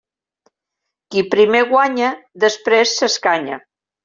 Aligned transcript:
Qui 1.13 1.23
primer 1.35 1.61
guanya 1.75 2.09
després 2.45 2.97
s'escanya. 3.03 3.63